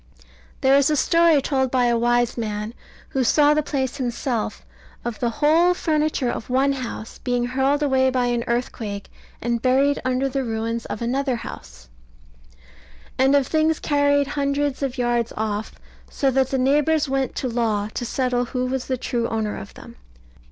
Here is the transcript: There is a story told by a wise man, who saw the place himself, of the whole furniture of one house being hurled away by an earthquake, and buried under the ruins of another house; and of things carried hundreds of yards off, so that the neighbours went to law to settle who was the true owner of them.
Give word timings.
There 0.61 0.75
is 0.75 0.89
a 0.89 0.95
story 0.95 1.43
told 1.43 1.69
by 1.69 1.85
a 1.85 1.95
wise 1.95 2.35
man, 2.35 2.73
who 3.09 3.23
saw 3.23 3.53
the 3.53 3.61
place 3.61 3.97
himself, 3.97 4.65
of 5.05 5.19
the 5.19 5.29
whole 5.29 5.75
furniture 5.75 6.31
of 6.31 6.49
one 6.49 6.71
house 6.71 7.19
being 7.19 7.45
hurled 7.45 7.83
away 7.83 8.09
by 8.09 8.25
an 8.25 8.43
earthquake, 8.47 9.11
and 9.43 9.61
buried 9.61 10.01
under 10.03 10.27
the 10.27 10.43
ruins 10.43 10.85
of 10.85 11.03
another 11.03 11.35
house; 11.35 11.87
and 13.19 13.35
of 13.35 13.45
things 13.45 13.79
carried 13.79 14.29
hundreds 14.29 14.81
of 14.81 14.97
yards 14.97 15.31
off, 15.37 15.73
so 16.09 16.31
that 16.31 16.49
the 16.49 16.57
neighbours 16.57 17.07
went 17.07 17.35
to 17.35 17.47
law 17.47 17.87
to 17.93 18.03
settle 18.03 18.45
who 18.45 18.65
was 18.65 18.87
the 18.87 18.97
true 18.97 19.27
owner 19.27 19.55
of 19.55 19.75
them. 19.75 19.97